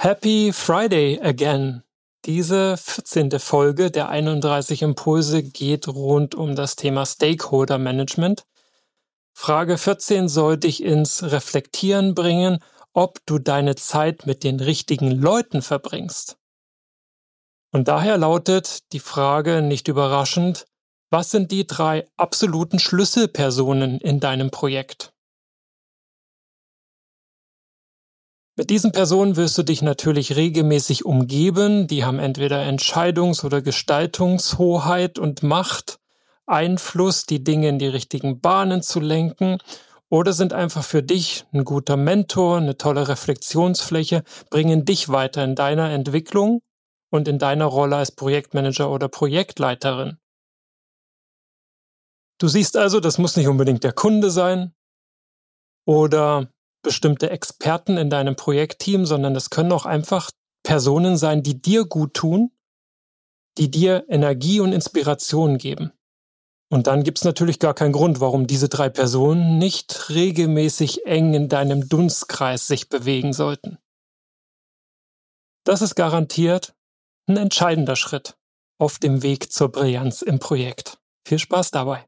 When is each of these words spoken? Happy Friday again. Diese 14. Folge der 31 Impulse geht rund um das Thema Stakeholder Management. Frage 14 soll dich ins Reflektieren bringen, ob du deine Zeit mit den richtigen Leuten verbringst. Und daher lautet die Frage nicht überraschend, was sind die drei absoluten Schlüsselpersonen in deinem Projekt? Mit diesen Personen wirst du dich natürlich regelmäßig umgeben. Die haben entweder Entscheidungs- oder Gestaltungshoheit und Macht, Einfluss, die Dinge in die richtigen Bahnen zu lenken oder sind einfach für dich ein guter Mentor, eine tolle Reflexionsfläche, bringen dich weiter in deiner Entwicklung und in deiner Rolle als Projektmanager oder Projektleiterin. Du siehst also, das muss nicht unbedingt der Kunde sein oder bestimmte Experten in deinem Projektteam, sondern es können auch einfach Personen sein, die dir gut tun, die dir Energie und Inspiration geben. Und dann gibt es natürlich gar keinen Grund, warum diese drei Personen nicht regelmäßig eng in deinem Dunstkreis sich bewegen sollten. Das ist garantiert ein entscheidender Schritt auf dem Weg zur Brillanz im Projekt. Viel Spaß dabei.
Happy 0.00 0.52
Friday 0.52 1.18
again. 1.20 1.82
Diese 2.24 2.76
14. 2.76 3.40
Folge 3.40 3.90
der 3.90 4.08
31 4.08 4.82
Impulse 4.82 5.42
geht 5.42 5.88
rund 5.88 6.36
um 6.36 6.54
das 6.54 6.76
Thema 6.76 7.04
Stakeholder 7.04 7.78
Management. 7.78 8.46
Frage 9.34 9.76
14 9.76 10.28
soll 10.28 10.56
dich 10.56 10.84
ins 10.84 11.24
Reflektieren 11.24 12.14
bringen, 12.14 12.60
ob 12.92 13.18
du 13.26 13.40
deine 13.40 13.74
Zeit 13.74 14.24
mit 14.24 14.44
den 14.44 14.60
richtigen 14.60 15.10
Leuten 15.10 15.62
verbringst. 15.62 16.38
Und 17.72 17.88
daher 17.88 18.18
lautet 18.18 18.92
die 18.92 19.00
Frage 19.00 19.62
nicht 19.62 19.88
überraschend, 19.88 20.66
was 21.10 21.32
sind 21.32 21.50
die 21.50 21.66
drei 21.66 22.06
absoluten 22.16 22.78
Schlüsselpersonen 22.78 23.98
in 23.98 24.20
deinem 24.20 24.52
Projekt? 24.52 25.12
Mit 28.58 28.70
diesen 28.70 28.90
Personen 28.90 29.36
wirst 29.36 29.56
du 29.56 29.62
dich 29.62 29.82
natürlich 29.82 30.34
regelmäßig 30.34 31.04
umgeben. 31.04 31.86
Die 31.86 32.04
haben 32.04 32.18
entweder 32.18 32.60
Entscheidungs- 32.60 33.44
oder 33.44 33.62
Gestaltungshoheit 33.62 35.20
und 35.20 35.44
Macht, 35.44 36.00
Einfluss, 36.44 37.24
die 37.24 37.44
Dinge 37.44 37.68
in 37.68 37.78
die 37.78 37.86
richtigen 37.86 38.40
Bahnen 38.40 38.82
zu 38.82 38.98
lenken 38.98 39.58
oder 40.08 40.32
sind 40.32 40.52
einfach 40.52 40.82
für 40.82 41.04
dich 41.04 41.44
ein 41.52 41.62
guter 41.62 41.96
Mentor, 41.96 42.56
eine 42.56 42.76
tolle 42.76 43.06
Reflexionsfläche, 43.06 44.24
bringen 44.50 44.84
dich 44.84 45.08
weiter 45.08 45.44
in 45.44 45.54
deiner 45.54 45.92
Entwicklung 45.92 46.60
und 47.10 47.28
in 47.28 47.38
deiner 47.38 47.66
Rolle 47.66 47.94
als 47.94 48.10
Projektmanager 48.10 48.90
oder 48.90 49.06
Projektleiterin. 49.06 50.18
Du 52.38 52.48
siehst 52.48 52.76
also, 52.76 52.98
das 52.98 53.18
muss 53.18 53.36
nicht 53.36 53.46
unbedingt 53.46 53.84
der 53.84 53.92
Kunde 53.92 54.32
sein 54.32 54.74
oder 55.84 56.50
bestimmte 56.88 57.28
Experten 57.28 57.98
in 57.98 58.08
deinem 58.08 58.34
Projektteam, 58.34 59.04
sondern 59.04 59.36
es 59.36 59.50
können 59.50 59.72
auch 59.72 59.84
einfach 59.84 60.30
Personen 60.62 61.18
sein, 61.18 61.42
die 61.42 61.60
dir 61.60 61.84
gut 61.84 62.14
tun, 62.14 62.50
die 63.58 63.70
dir 63.70 64.06
Energie 64.08 64.60
und 64.60 64.72
Inspiration 64.72 65.58
geben. 65.58 65.92
Und 66.70 66.86
dann 66.86 67.04
gibt 67.04 67.18
es 67.18 67.24
natürlich 67.24 67.58
gar 67.58 67.74
keinen 67.74 67.92
Grund, 67.92 68.20
warum 68.20 68.46
diese 68.46 68.70
drei 68.70 68.88
Personen 68.88 69.58
nicht 69.58 70.08
regelmäßig 70.08 71.04
eng 71.04 71.34
in 71.34 71.50
deinem 71.50 71.90
Dunstkreis 71.90 72.66
sich 72.66 72.88
bewegen 72.88 73.34
sollten. 73.34 73.76
Das 75.64 75.82
ist 75.82 75.94
garantiert 75.94 76.74
ein 77.26 77.36
entscheidender 77.36 77.96
Schritt 77.96 78.38
auf 78.78 78.98
dem 78.98 79.22
Weg 79.22 79.52
zur 79.52 79.70
Brillanz 79.70 80.22
im 80.22 80.38
Projekt. 80.38 80.98
Viel 81.26 81.38
Spaß 81.38 81.70
dabei. 81.70 82.06